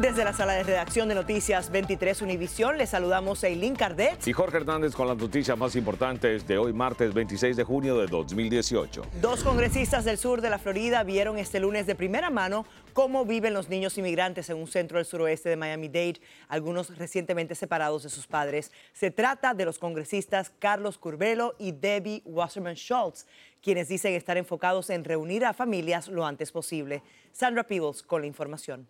Desde 0.00 0.24
la 0.24 0.34
sala 0.34 0.52
de 0.52 0.62
redacción 0.62 1.08
de 1.08 1.14
Noticias 1.14 1.70
23 1.70 2.20
Univisión, 2.20 2.76
les 2.76 2.90
saludamos 2.90 3.42
a 3.42 3.48
Eileen 3.48 3.74
Cardet. 3.74 4.28
Y 4.28 4.34
Jorge 4.34 4.58
Hernández 4.58 4.94
con 4.94 5.08
las 5.08 5.16
noticias 5.16 5.56
más 5.56 5.74
importantes 5.74 6.46
de 6.46 6.58
hoy, 6.58 6.74
martes 6.74 7.14
26 7.14 7.56
de 7.56 7.64
junio 7.64 7.96
de 7.96 8.06
2018. 8.06 9.02
Dos 9.22 9.42
congresistas 9.42 10.04
del 10.04 10.18
sur 10.18 10.42
de 10.42 10.50
la 10.50 10.58
Florida 10.58 11.02
vieron 11.02 11.38
este 11.38 11.60
lunes 11.60 11.86
de 11.86 11.94
primera 11.94 12.28
mano 12.28 12.66
cómo 12.92 13.24
viven 13.24 13.54
los 13.54 13.70
niños 13.70 13.96
inmigrantes 13.96 14.50
en 14.50 14.58
un 14.58 14.66
centro 14.66 14.98
del 14.98 15.06
suroeste 15.06 15.48
de 15.48 15.56
Miami-Dade, 15.56 16.20
algunos 16.48 16.98
recientemente 16.98 17.54
separados 17.54 18.02
de 18.02 18.10
sus 18.10 18.26
padres. 18.26 18.72
Se 18.92 19.10
trata 19.10 19.54
de 19.54 19.64
los 19.64 19.78
congresistas 19.78 20.52
Carlos 20.58 20.98
Curbelo 20.98 21.54
y 21.58 21.72
Debbie 21.72 22.20
Wasserman 22.26 22.74
Schultz, 22.74 23.26
quienes 23.62 23.88
dicen 23.88 24.12
estar 24.12 24.36
enfocados 24.36 24.90
en 24.90 25.04
reunir 25.04 25.46
a 25.46 25.54
familias 25.54 26.08
lo 26.08 26.26
antes 26.26 26.52
posible. 26.52 27.02
Sandra 27.32 27.62
Peebles 27.64 28.02
con 28.02 28.20
la 28.20 28.26
información. 28.26 28.86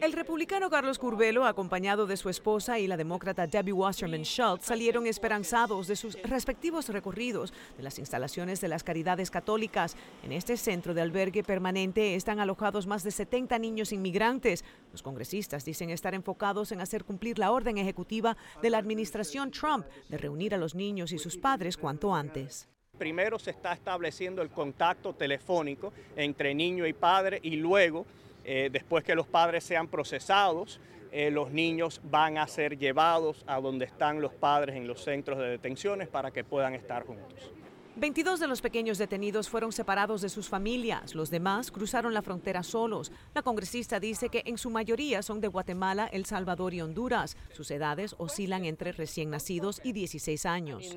El 0.00 0.12
republicano 0.12 0.70
Carlos 0.70 0.98
Curbelo, 0.98 1.44
acompañado 1.44 2.06
de 2.06 2.16
su 2.16 2.28
esposa 2.28 2.78
y 2.78 2.86
la 2.86 2.96
demócrata 2.96 3.46
Debbie 3.46 3.72
Wasserman 3.72 4.22
Schultz, 4.22 4.64
salieron 4.64 5.06
esperanzados 5.06 5.86
de 5.86 5.96
sus 5.96 6.20
respectivos 6.22 6.88
recorridos 6.88 7.52
de 7.76 7.82
las 7.82 7.98
instalaciones 7.98 8.60
de 8.60 8.68
las 8.68 8.82
caridades 8.82 9.30
católicas. 9.30 9.96
En 10.22 10.32
este 10.32 10.56
centro 10.56 10.94
de 10.94 11.02
albergue 11.02 11.42
permanente 11.42 12.14
están 12.14 12.40
alojados 12.40 12.86
más 12.86 13.02
de 13.02 13.10
70 13.10 13.58
niños 13.58 13.92
inmigrantes. 13.92 14.64
Los 14.92 15.02
congresistas 15.02 15.64
dicen 15.64 15.90
estar 15.90 16.14
enfocados 16.14 16.72
en 16.72 16.80
hacer 16.80 17.04
cumplir 17.04 17.38
la 17.38 17.52
orden 17.52 17.78
ejecutiva 17.78 18.36
de 18.62 18.70
la 18.70 18.78
administración 18.78 19.50
Trump 19.50 19.86
de 20.08 20.18
reunir 20.18 20.54
a 20.54 20.58
los 20.58 20.74
niños 20.74 21.12
y 21.12 21.18
sus 21.18 21.36
padres 21.36 21.76
cuanto 21.76 22.14
antes. 22.14 22.68
Primero 22.98 23.38
se 23.38 23.50
está 23.50 23.72
estableciendo 23.72 24.42
el 24.42 24.50
contacto 24.50 25.14
telefónico 25.14 25.92
entre 26.16 26.54
niño 26.54 26.86
y 26.86 26.92
padre 26.92 27.40
y 27.42 27.56
luego 27.56 28.04
eh, 28.44 28.68
después 28.72 29.04
que 29.04 29.14
los 29.14 29.26
padres 29.26 29.64
sean 29.64 29.88
procesados, 29.88 30.80
eh, 31.12 31.30
los 31.30 31.50
niños 31.50 32.00
van 32.04 32.38
a 32.38 32.46
ser 32.46 32.78
llevados 32.78 33.44
a 33.46 33.60
donde 33.60 33.84
están 33.84 34.20
los 34.20 34.32
padres 34.32 34.76
en 34.76 34.86
los 34.86 35.02
centros 35.02 35.38
de 35.38 35.48
detenciones 35.48 36.08
para 36.08 36.30
que 36.30 36.44
puedan 36.44 36.74
estar 36.74 37.04
juntos. 37.04 37.52
22 37.96 38.38
de 38.38 38.46
los 38.46 38.60
pequeños 38.60 38.98
detenidos 38.98 39.48
fueron 39.48 39.72
separados 39.72 40.22
de 40.22 40.28
sus 40.28 40.48
familias. 40.48 41.14
Los 41.14 41.28
demás 41.28 41.70
cruzaron 41.70 42.14
la 42.14 42.22
frontera 42.22 42.62
solos. 42.62 43.10
La 43.34 43.42
congresista 43.42 43.98
dice 43.98 44.28
que 44.28 44.42
en 44.46 44.58
su 44.58 44.70
mayoría 44.70 45.22
son 45.22 45.40
de 45.40 45.48
Guatemala, 45.48 46.08
El 46.12 46.24
Salvador 46.24 46.72
y 46.72 46.80
Honduras. 46.80 47.36
Sus 47.52 47.70
edades 47.70 48.14
oscilan 48.18 48.64
entre 48.64 48.92
recién 48.92 49.30
nacidos 49.30 49.80
y 49.82 49.92
16 49.92 50.46
años. 50.46 50.96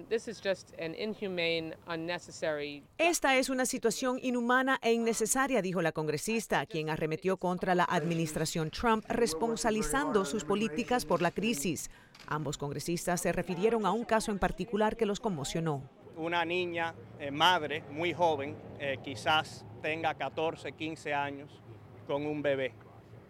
Esta 2.97 3.37
es 3.37 3.49
una 3.49 3.65
situación 3.65 4.19
inhumana 4.21 4.79
e 4.81 4.93
innecesaria, 4.93 5.61
dijo 5.61 5.81
la 5.81 5.91
congresista, 5.91 6.65
quien 6.67 6.89
arremetió 6.89 7.37
contra 7.37 7.73
la 7.73 7.85
administración 7.85 8.69
Trump, 8.69 9.03
responsabilizando 9.09 10.25
sus 10.25 10.45
políticas 10.45 11.05
por 11.05 11.23
la 11.23 11.31
crisis. 11.31 11.89
Ambos 12.27 12.57
congresistas 12.57 13.21
se 13.21 13.31
refirieron 13.31 13.85
a 13.85 13.91
un 13.91 14.05
caso 14.05 14.31
en 14.31 14.39
particular 14.39 14.95
que 14.95 15.07
los 15.07 15.19
conmocionó 15.19 16.02
una 16.17 16.45
niña 16.45 16.93
eh, 17.19 17.31
madre 17.31 17.83
muy 17.91 18.13
joven, 18.13 18.55
eh, 18.79 18.97
quizás 19.03 19.65
tenga 19.81 20.13
14, 20.13 20.71
15 20.71 21.13
años, 21.13 21.61
con 22.07 22.25
un 22.25 22.41
bebé 22.41 22.73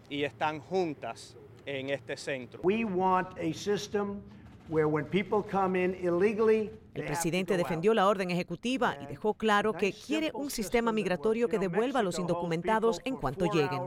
y 0.09 0.23
están 0.23 0.59
juntas 0.59 1.37
en 1.65 1.89
este 1.89 2.17
centro. 2.17 2.61
We 2.63 2.83
want 2.83 3.37
a 3.37 3.53
system 3.53 4.21
where 4.69 4.87
when 4.87 5.05
people 5.05 5.43
come 5.43 5.75
in 5.75 5.95
illegally, 6.03 6.71
el 6.93 7.05
presidente 7.05 7.57
defendió 7.57 7.93
la 7.93 8.07
orden 8.07 8.29
ejecutiva 8.29 8.95
y 9.01 9.07
dejó 9.07 9.33
claro 9.33 9.73
que 9.73 9.93
quiere 9.93 10.31
un 10.33 10.51
sistema 10.51 10.91
migratorio 10.91 11.47
que 11.47 11.57
devuelva 11.57 12.01
a 12.01 12.03
los 12.03 12.19
indocumentados 12.19 13.01
en 13.03 13.15
cuanto 13.15 13.45
lleguen. 13.45 13.81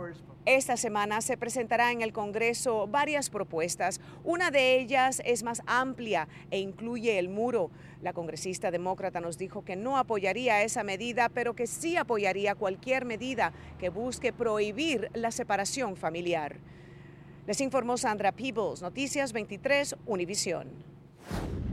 Esta 0.45 0.77
semana 0.77 1.21
se 1.21 1.37
presentará 1.37 1.93
en 1.93 2.03
el 2.03 2.13
Congreso 2.13 2.87
varias 2.89 3.31
propuestas. 3.31 4.01
Una 4.25 4.51
de 4.51 4.81
ellas 4.81 5.23
es 5.25 5.45
más 5.45 5.63
amplia 5.67 6.29
e 6.51 6.59
incluye 6.59 7.19
el 7.19 7.29
muro. 7.29 7.71
La 8.03 8.13
congresista 8.13 8.71
demócrata 8.71 9.21
nos 9.21 9.39
dijo 9.39 9.65
que 9.65 9.77
no 9.77 9.99
apoyaría 9.99 10.63
esa 10.63 10.83
medida, 10.83 11.29
pero 11.29 11.55
que 11.55 11.67
sí 11.67 11.97
apoyaría 11.97 12.55
cualquier 12.55 13.05
medida 13.05 13.53
que 13.79 13.89
busque 13.89 14.33
prohibir 14.33 15.11
la 15.15 15.31
separación 15.31 15.97
familiar. 15.97 16.57
Les 17.47 17.61
informó 17.61 17.97
Sandra 17.97 18.33
Peebles, 18.33 18.83
Noticias 18.83 19.33
23, 19.33 19.95
Univisión. 20.07 20.67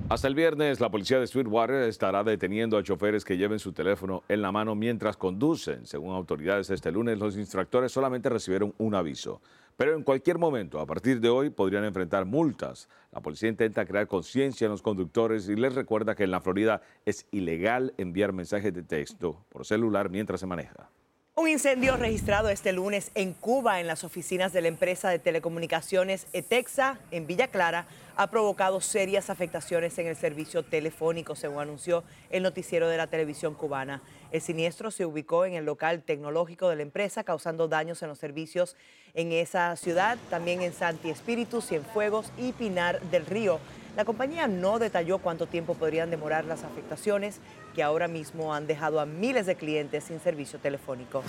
Hasta 0.07 0.27
el 0.27 0.35
viernes, 0.35 0.79
la 0.79 0.91
policía 0.91 1.19
de 1.19 1.25
Sweetwater 1.25 1.89
estará 1.89 2.23
deteniendo 2.23 2.77
a 2.77 2.83
choferes 2.83 3.25
que 3.25 3.37
lleven 3.37 3.57
su 3.57 3.73
teléfono 3.73 4.21
en 4.29 4.43
la 4.43 4.51
mano 4.51 4.75
mientras 4.75 5.17
conducen. 5.17 5.87
Según 5.87 6.13
autoridades, 6.13 6.69
este 6.69 6.91
lunes 6.91 7.17
los 7.17 7.35
instructores 7.37 7.91
solamente 7.91 8.29
recibieron 8.29 8.75
un 8.77 8.93
aviso. 8.93 9.41
Pero 9.75 9.95
en 9.95 10.03
cualquier 10.03 10.37
momento, 10.37 10.79
a 10.79 10.85
partir 10.85 11.19
de 11.19 11.29
hoy, 11.29 11.49
podrían 11.49 11.85
enfrentar 11.85 12.25
multas. 12.25 12.87
La 13.11 13.21
policía 13.21 13.49
intenta 13.49 13.83
crear 13.83 14.05
conciencia 14.05 14.65
en 14.65 14.71
los 14.71 14.83
conductores 14.83 15.49
y 15.49 15.55
les 15.55 15.73
recuerda 15.73 16.13
que 16.13 16.25
en 16.25 16.31
la 16.31 16.41
Florida 16.41 16.83
es 17.03 17.25
ilegal 17.31 17.95
enviar 17.97 18.31
mensajes 18.31 18.75
de 18.75 18.83
texto 18.83 19.43
por 19.49 19.65
celular 19.65 20.11
mientras 20.11 20.39
se 20.39 20.45
maneja. 20.45 20.91
Un 21.35 21.49
incendio 21.49 21.97
registrado 21.97 22.49
este 22.49 22.73
lunes 22.73 23.09
en 23.15 23.33
Cuba 23.33 23.79
en 23.79 23.87
las 23.87 24.03
oficinas 24.03 24.53
de 24.53 24.61
la 24.61 24.67
empresa 24.67 25.09
de 25.09 25.17
telecomunicaciones 25.17 26.27
Etexa 26.31 26.99
en 27.09 27.25
Villa 27.25 27.47
Clara 27.47 27.87
ha 28.15 28.29
provocado 28.29 28.79
serias 28.81 29.31
afectaciones 29.31 29.97
en 29.97 30.05
el 30.05 30.15
servicio 30.15 30.61
telefónico, 30.61 31.35
según 31.35 31.63
anunció 31.63 32.03
el 32.29 32.43
noticiero 32.43 32.87
de 32.87 32.97
la 32.97 33.07
televisión 33.07 33.55
cubana. 33.55 34.03
El 34.31 34.41
siniestro 34.41 34.91
se 34.91 35.07
ubicó 35.07 35.45
en 35.45 35.55
el 35.55 35.65
local 35.65 36.03
tecnológico 36.03 36.69
de 36.69 36.75
la 36.75 36.83
empresa, 36.83 37.23
causando 37.23 37.67
daños 37.67 38.03
en 38.03 38.09
los 38.09 38.19
servicios 38.19 38.75
en 39.15 39.31
esa 39.31 39.75
ciudad, 39.75 40.19
también 40.29 40.61
en 40.61 40.71
Santi 40.71 41.09
Espíritu, 41.09 41.61
Cienfuegos 41.61 42.31
y 42.37 42.51
Pinar 42.51 43.01
del 43.09 43.25
Río. 43.25 43.59
La 43.95 44.05
compañía 44.05 44.47
no 44.47 44.79
detalló 44.79 45.19
cuánto 45.19 45.45
tiempo 45.45 45.75
podrían 45.75 46.09
demorar 46.09 46.45
las 46.45 46.63
afectaciones 46.63 47.39
que 47.75 47.83
ahora 47.83 48.07
mismo 48.07 48.55
han 48.55 48.65
dejado 48.65 48.99
a 48.99 49.05
miles 49.05 49.45
de 49.45 49.55
clientes 49.55 50.05
sin 50.05 50.19
servicio 50.19 50.57
telefónico. 50.57 51.21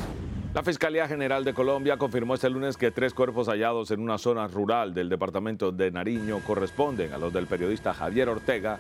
La 0.55 0.63
Fiscalía 0.63 1.07
General 1.07 1.45
de 1.45 1.53
Colombia 1.53 1.99
confirmó 1.99 2.35
este 2.35 2.49
lunes 2.49 2.79
que 2.79 2.91
tres 2.91 3.13
cuerpos 3.13 3.49
hallados 3.49 3.91
en 3.91 4.01
una 4.01 4.17
zona 4.17 4.47
rural 4.47 4.95
del 4.95 5.11
departamento 5.11 5.73
de 5.73 5.91
Nariño 5.91 6.41
corresponden 6.47 7.13
a 7.13 7.19
los 7.19 7.35
del 7.35 7.47
periodista 7.47 7.93
Javier 7.93 8.31
Ortega, 8.31 8.79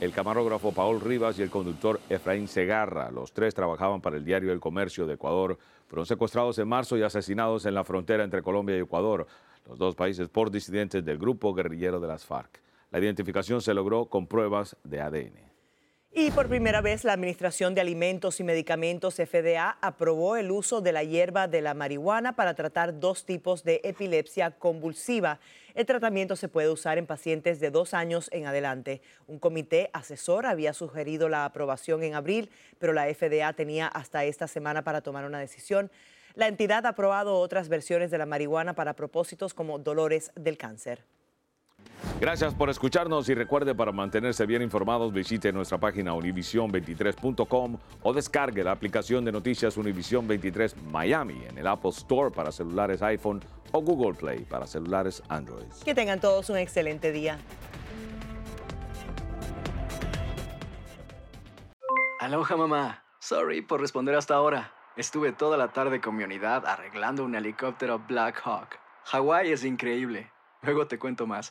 el 0.00 0.12
camarógrafo 0.12 0.72
Paul 0.72 1.00
Rivas 1.00 1.38
y 1.38 1.42
el 1.42 1.48
conductor 1.48 2.00
Efraín 2.10 2.48
Segarra. 2.48 3.10
Los 3.10 3.32
tres 3.32 3.54
trabajaban 3.54 4.02
para 4.02 4.16
el 4.16 4.24
diario 4.26 4.52
El 4.52 4.60
Comercio 4.60 5.06
de 5.06 5.14
Ecuador. 5.14 5.58
Fueron 5.86 6.04
secuestrados 6.04 6.58
en 6.58 6.68
marzo 6.68 6.98
y 6.98 7.02
asesinados 7.02 7.64
en 7.64 7.74
la 7.74 7.84
frontera 7.84 8.24
entre 8.24 8.42
Colombia 8.42 8.76
y 8.76 8.80
Ecuador, 8.80 9.26
los 9.66 9.78
dos 9.78 9.94
países 9.94 10.28
por 10.28 10.50
disidentes 10.50 11.02
del 11.02 11.16
grupo 11.18 11.54
guerrillero 11.54 11.98
de 12.00 12.08
las 12.08 12.26
FARC. 12.26 12.61
La 12.92 12.98
identificación 12.98 13.62
se 13.62 13.72
logró 13.72 14.04
con 14.06 14.26
pruebas 14.26 14.76
de 14.84 15.00
ADN. 15.00 15.52
Y 16.14 16.30
por 16.30 16.46
primera 16.46 16.82
vez 16.82 17.04
la 17.04 17.14
Administración 17.14 17.74
de 17.74 17.80
Alimentos 17.80 18.38
y 18.38 18.44
Medicamentos 18.44 19.14
FDA 19.14 19.78
aprobó 19.80 20.36
el 20.36 20.50
uso 20.50 20.82
de 20.82 20.92
la 20.92 21.02
hierba 21.02 21.48
de 21.48 21.62
la 21.62 21.72
marihuana 21.72 22.36
para 22.36 22.52
tratar 22.52 23.00
dos 23.00 23.24
tipos 23.24 23.64
de 23.64 23.80
epilepsia 23.82 24.50
convulsiva. 24.50 25.40
El 25.74 25.86
tratamiento 25.86 26.36
se 26.36 26.48
puede 26.48 26.68
usar 26.68 26.98
en 26.98 27.06
pacientes 27.06 27.60
de 27.60 27.70
dos 27.70 27.94
años 27.94 28.28
en 28.30 28.44
adelante. 28.44 29.00
Un 29.26 29.38
comité 29.38 29.88
asesor 29.94 30.44
había 30.44 30.74
sugerido 30.74 31.30
la 31.30 31.46
aprobación 31.46 32.02
en 32.02 32.14
abril, 32.14 32.50
pero 32.78 32.92
la 32.92 33.06
FDA 33.06 33.54
tenía 33.54 33.86
hasta 33.86 34.26
esta 34.26 34.48
semana 34.48 34.84
para 34.84 35.00
tomar 35.00 35.24
una 35.24 35.38
decisión. 35.38 35.90
La 36.34 36.46
entidad 36.46 36.84
ha 36.84 36.90
aprobado 36.90 37.38
otras 37.38 37.70
versiones 37.70 38.10
de 38.10 38.18
la 38.18 38.26
marihuana 38.26 38.74
para 38.74 38.92
propósitos 38.92 39.54
como 39.54 39.78
dolores 39.78 40.30
del 40.34 40.58
cáncer. 40.58 41.06
Gracias 42.20 42.54
por 42.54 42.70
escucharnos 42.70 43.28
y 43.28 43.34
recuerde 43.34 43.74
para 43.74 43.90
mantenerse 43.90 44.46
bien 44.46 44.62
informados 44.62 45.12
visite 45.12 45.52
nuestra 45.52 45.78
página 45.78 46.14
univision23.com 46.14 47.78
o 48.02 48.12
descargue 48.12 48.62
la 48.62 48.72
aplicación 48.72 49.24
de 49.24 49.32
noticias 49.32 49.76
Univision 49.76 50.28
23 50.28 50.76
Miami 50.84 51.42
en 51.48 51.58
el 51.58 51.66
Apple 51.66 51.90
Store 51.90 52.30
para 52.30 52.52
celulares 52.52 53.02
iPhone 53.02 53.40
o 53.72 53.80
Google 53.82 54.14
Play 54.14 54.44
para 54.44 54.66
celulares 54.66 55.22
Android. 55.28 55.66
Que 55.84 55.94
tengan 55.94 56.20
todos 56.20 56.48
un 56.50 56.58
excelente 56.58 57.10
día. 57.10 57.38
Aloha 62.20 62.56
mamá. 62.56 63.04
Sorry 63.18 63.62
por 63.62 63.80
responder 63.80 64.14
hasta 64.14 64.34
ahora. 64.34 64.72
Estuve 64.96 65.32
toda 65.32 65.56
la 65.56 65.72
tarde 65.72 66.00
con 66.00 66.14
mi 66.14 66.22
unidad 66.22 66.66
arreglando 66.66 67.24
un 67.24 67.34
helicóptero 67.34 67.98
Black 67.98 68.40
Hawk. 68.44 68.78
Hawái 69.06 69.50
es 69.50 69.64
increíble. 69.64 70.30
Luego 70.62 70.86
te 70.86 70.98
cuento 70.98 71.26
más. 71.26 71.50